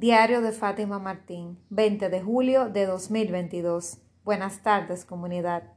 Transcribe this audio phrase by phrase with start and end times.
[0.00, 3.98] Diario de Fátima Martín, 20 de julio de 2022.
[4.24, 5.72] Buenas tardes, comunidad.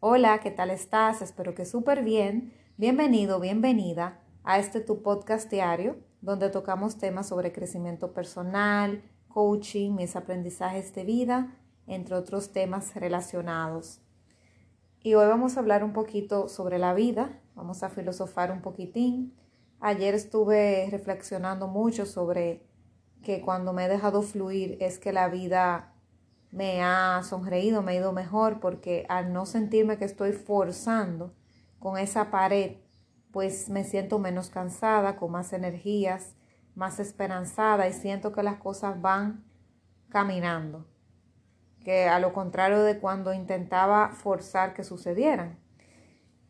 [0.00, 1.20] Hola, ¿qué tal estás?
[1.20, 2.54] Espero que súper bien.
[2.78, 10.16] Bienvenido, bienvenida a este tu podcast diario, donde tocamos temas sobre crecimiento personal, coaching, mis
[10.16, 11.54] aprendizajes de vida,
[11.86, 14.00] entre otros temas relacionados.
[15.02, 19.34] Y hoy vamos a hablar un poquito sobre la vida, vamos a filosofar un poquitín.
[19.80, 22.72] Ayer estuve reflexionando mucho sobre
[23.24, 25.92] que cuando me he dejado fluir es que la vida
[26.52, 31.34] me ha sonreído, me ha ido mejor, porque al no sentirme que estoy forzando
[31.80, 32.76] con esa pared,
[33.32, 36.36] pues me siento menos cansada, con más energías,
[36.76, 39.44] más esperanzada y siento que las cosas van
[40.08, 40.86] caminando,
[41.80, 45.58] que a lo contrario de cuando intentaba forzar que sucedieran.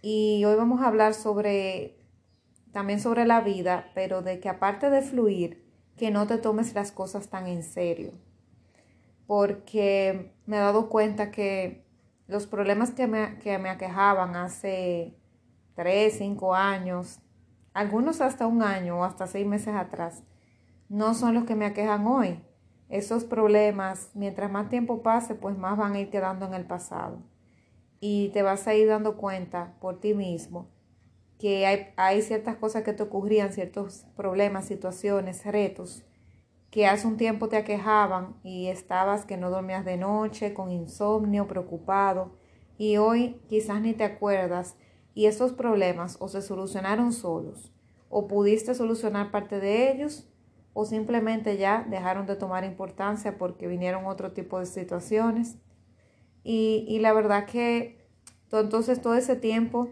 [0.02, 1.98] Y hoy vamos a hablar sobre
[2.72, 5.63] también sobre la vida, pero de que aparte de fluir,
[5.96, 8.12] que no te tomes las cosas tan en serio.
[9.26, 11.84] Porque me he dado cuenta que
[12.26, 15.16] los problemas que me, que me aquejaban hace
[15.74, 17.20] tres, cinco años,
[17.72, 20.22] algunos hasta un año o hasta seis meses atrás,
[20.88, 22.42] no son los que me aquejan hoy.
[22.88, 27.18] Esos problemas, mientras más tiempo pase, pues más van a ir quedando en el pasado.
[27.98, 30.68] Y te vas a ir dando cuenta por ti mismo
[31.38, 36.04] que hay, ciertas cosas que te ocurrían, ciertos problemas, situaciones, retos,
[36.70, 41.46] que hace un tiempo te aquejaban y estabas que no dormías de noche, con insomnio,
[41.46, 42.32] preocupado,
[42.78, 44.76] y hoy quizás ni te acuerdas
[45.14, 47.72] y esos problemas o se solucionaron solos,
[48.08, 50.28] o pudiste solucionar parte de ellos,
[50.72, 55.56] o simplemente ya dejaron de tomar importancia porque vinieron otro tipo de situaciones.
[56.42, 58.04] Y, y la verdad que
[58.50, 59.88] entonces todo ese tiempo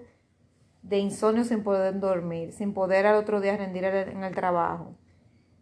[0.83, 4.97] de insomnio sin poder dormir, sin poder al otro día rendir en el trabajo,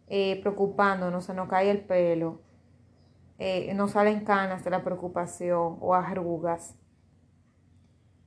[0.07, 2.41] eh, preocupándonos, se nos cae el pelo,
[3.37, 6.75] eh, nos salen canas de la preocupación o arrugas.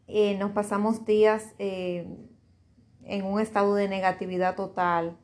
[0.07, 2.29] Eh, nos pasamos días en
[3.25, 5.19] un estado de negatividad total,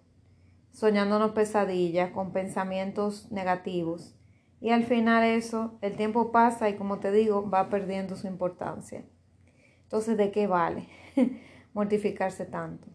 [0.73, 4.17] soñándonos pesadillas, con pensamientos negativos.
[4.61, 9.05] Y al final eso, el tiempo pasa y como te digo, va perdiendo su importancia.
[9.85, 10.89] Entonces, ¿de qué vale?
[11.75, 12.89] mortificarse tanto.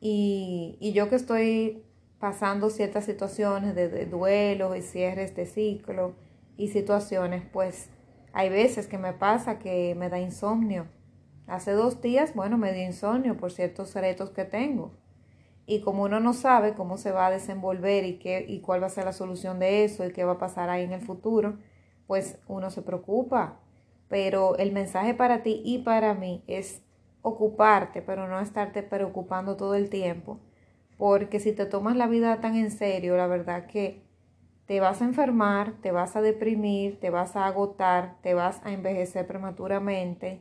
[0.00, 1.82] Y, y yo que estoy
[2.18, 6.14] pasando ciertas situaciones de, de duelo y cierres de ciclo
[6.56, 7.90] y situaciones, pues
[8.32, 10.86] hay veces que me pasa que me da insomnio.
[11.46, 14.92] Hace dos días, bueno, me dio insomnio por ciertos retos que tengo.
[15.66, 18.86] Y como uno no sabe cómo se va a desenvolver y, qué, y cuál va
[18.86, 21.56] a ser la solución de eso y qué va a pasar ahí en el futuro,
[22.06, 23.58] pues uno se preocupa.
[24.08, 26.82] Pero el mensaje para ti y para mí es
[27.28, 30.38] ocuparte, pero no estarte preocupando todo el tiempo.
[30.96, 34.04] Porque si te tomas la vida tan en serio, la verdad que
[34.66, 38.72] te vas a enfermar, te vas a deprimir, te vas a agotar, te vas a
[38.72, 40.40] envejecer prematuramente,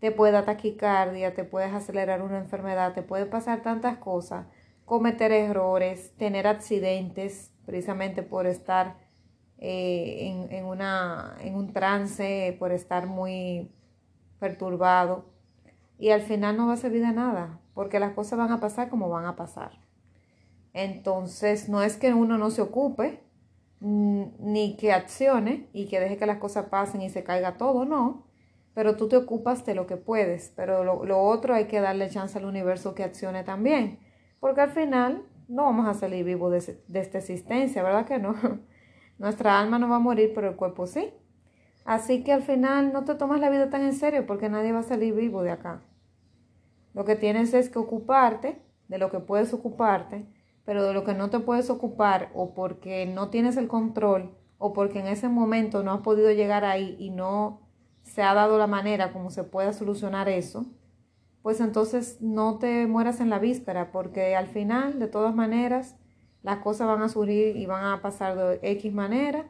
[0.00, 4.46] te puede dar taquicardia, te puedes acelerar una enfermedad, te puede pasar tantas cosas,
[4.86, 8.96] cometer errores, tener accidentes, precisamente por estar
[9.58, 13.70] eh, en, un trance, por estar muy
[14.38, 15.35] perturbado
[15.98, 18.88] y al final no va a servir de nada, porque las cosas van a pasar
[18.88, 19.72] como van a pasar.
[20.72, 23.22] Entonces, no es que uno no se ocupe,
[23.80, 28.26] ni que accione y que deje que las cosas pasen y se caiga todo, no,
[28.74, 32.38] pero tú te ocupas de lo que puedes, pero lo, otro hay que darle chance
[32.38, 33.98] al universo que accione también,
[34.40, 38.34] porque al final no vamos a salir vivos de, de esta existencia, ¿verdad que no?
[39.18, 41.12] Nuestra alma no va a morir, pero el cuerpo sí.
[41.86, 44.80] Así que al final no te tomas la vida tan en serio porque nadie va
[44.80, 45.82] a salir vivo de acá.
[46.94, 50.26] Lo que tienes es que ocuparte de lo que puedes ocuparte,
[50.64, 54.72] pero de lo que no te puedes ocupar o porque no tienes el control o
[54.72, 57.60] porque en ese momento no has podido llegar ahí y no
[58.02, 60.66] se ha dado la manera como se pueda solucionar eso,
[61.42, 65.96] pues entonces no te mueras en la víspera porque al final, de todas maneras,
[66.42, 69.46] las cosas van a surgir y van a pasar de X manera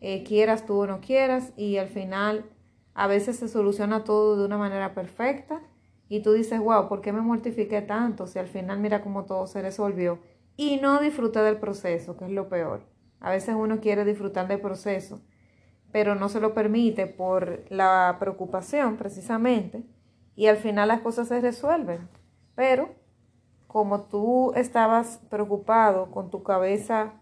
[0.00, 2.44] eh, quieras tú o no quieras, y al final
[2.94, 5.60] a veces se soluciona todo de una manera perfecta
[6.08, 8.26] y tú dices, wow, ¿por qué me mortifiqué tanto?
[8.26, 10.18] Si al final mira cómo todo se resolvió
[10.56, 12.80] y no disfruté del proceso, que es lo peor.
[13.20, 15.20] A veces uno quiere disfrutar del proceso,
[15.92, 19.84] pero no se lo permite por la preocupación precisamente
[20.34, 22.08] y al final las cosas se resuelven.
[22.54, 22.90] Pero
[23.66, 27.12] como tú estabas preocupado con tu cabeza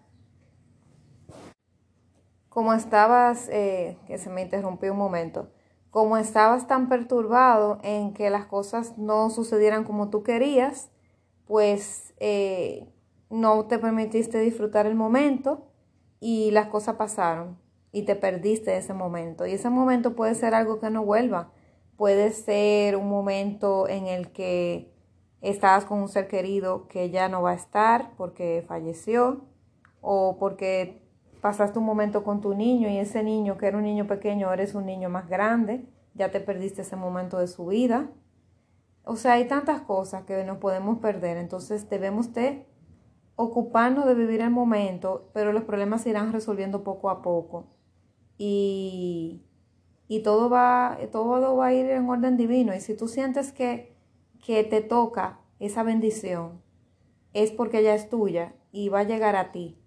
[2.57, 5.51] como estabas, eh, que se me interrumpió un momento,
[5.91, 10.91] como estabas tan perturbado en que las cosas no sucedieran como tú querías,
[11.45, 12.89] pues eh,
[13.29, 15.67] no te permitiste disfrutar el momento
[16.19, 17.59] y las cosas pasaron
[17.93, 19.45] y te perdiste ese momento.
[19.45, 21.53] Y ese momento puede ser algo que no vuelva.
[21.99, 24.95] Puede ser un momento en el que
[25.43, 29.45] estabas con un ser querido que ya no va a estar porque falleció
[30.01, 31.06] o porque
[31.41, 34.75] pasaste un momento con tu niño y ese niño que era un niño pequeño eres
[34.75, 38.11] un niño más grande, ya te perdiste ese momento de su vida.
[39.05, 42.67] O sea, hay tantas cosas que nos podemos perder, entonces debemos de
[43.37, 47.67] ocuparnos de vivir el momento, pero los problemas se irán resolviendo poco a poco.
[48.39, 49.43] Y,
[50.09, 52.75] y todo, va, todo va a ir en orden divino.
[52.75, 53.95] Y si tú sientes que,
[54.45, 56.63] que te toca esa bendición,
[57.33, 59.79] es porque ya es tuya y va a llegar a ti.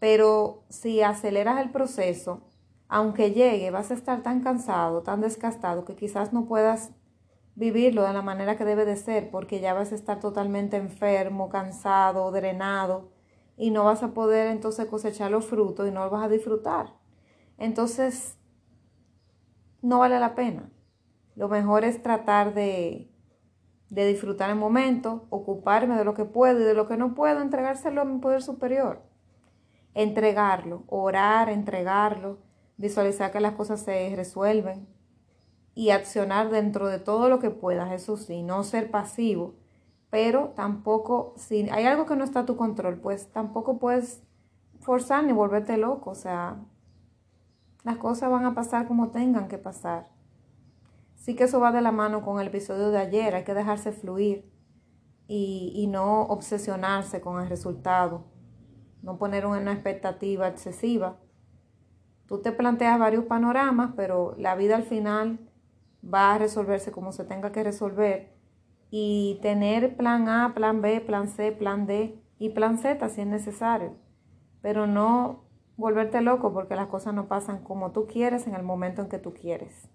[0.00, 2.40] Pero si aceleras el proceso,
[2.88, 6.90] aunque llegue, vas a estar tan cansado, tan desgastado, que quizás no puedas
[7.54, 11.50] vivirlo de la manera que debe de ser, porque ya vas a estar totalmente enfermo,
[11.50, 13.12] cansado, drenado,
[13.56, 16.94] y no vas a poder entonces cosechar los frutos y no los vas a disfrutar.
[17.58, 18.38] Entonces,
[19.82, 20.70] no vale la pena.
[21.36, 23.12] Lo mejor es tratar de,
[23.90, 27.42] de disfrutar el momento, ocuparme de lo que puedo y de lo que no puedo,
[27.42, 29.09] entregárselo a mi poder superior.
[29.94, 32.38] Entregarlo, orar, entregarlo,
[32.76, 34.88] visualizar que las cosas se resuelven
[35.74, 39.54] y accionar dentro de todo lo que puedas, eso sí, no ser pasivo,
[40.10, 44.22] pero tampoco, si hay algo que no está a tu control, pues tampoco puedes
[44.80, 46.56] forzar ni volverte loco, o sea,
[47.84, 50.08] las cosas van a pasar como tengan que pasar.
[51.14, 53.92] Sí que eso va de la mano con el episodio de ayer, hay que dejarse
[53.92, 54.50] fluir
[55.28, 58.24] y, y no obsesionarse con el resultado,
[59.02, 61.18] no poner una expectativa excesiva.
[62.26, 65.38] Tú te planteas varios panoramas, pero la vida al final
[66.02, 68.32] va a resolverse como se tenga que resolver
[68.90, 73.26] y tener plan A, plan B, plan C, plan D y plan Z si es
[73.26, 73.96] necesario,
[74.62, 75.44] pero no
[75.76, 79.18] volverte loco porque las cosas no pasan como tú quieres en el momento en que
[79.18, 79.88] tú quieres.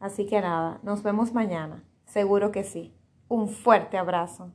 [0.00, 2.94] Así que nada, nos vemos mañana, seguro que sí.
[3.28, 4.52] Un fuerte abrazo.